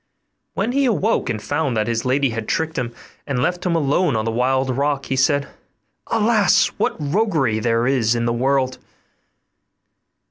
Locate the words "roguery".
6.99-7.59